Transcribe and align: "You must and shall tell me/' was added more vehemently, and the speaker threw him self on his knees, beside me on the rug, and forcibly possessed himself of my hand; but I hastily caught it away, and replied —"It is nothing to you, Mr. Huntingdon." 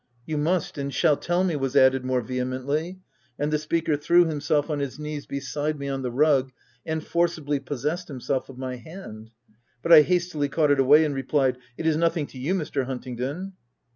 "You 0.25 0.35
must 0.39 0.79
and 0.79 0.91
shall 0.91 1.15
tell 1.15 1.43
me/' 1.43 1.55
was 1.59 1.75
added 1.75 2.03
more 2.03 2.21
vehemently, 2.21 2.97
and 3.37 3.53
the 3.53 3.59
speaker 3.59 3.95
threw 3.95 4.25
him 4.25 4.41
self 4.41 4.67
on 4.67 4.79
his 4.79 4.97
knees, 4.97 5.27
beside 5.27 5.77
me 5.77 5.89
on 5.89 6.01
the 6.01 6.09
rug, 6.09 6.51
and 6.87 7.05
forcibly 7.05 7.59
possessed 7.59 8.07
himself 8.07 8.49
of 8.49 8.57
my 8.57 8.77
hand; 8.77 9.29
but 9.83 9.93
I 9.93 10.01
hastily 10.01 10.49
caught 10.49 10.71
it 10.71 10.79
away, 10.79 11.05
and 11.05 11.13
replied 11.13 11.59
—"It 11.77 11.85
is 11.85 11.97
nothing 11.97 12.25
to 12.33 12.39
you, 12.39 12.55
Mr. 12.55 12.85
Huntingdon." 12.87 13.53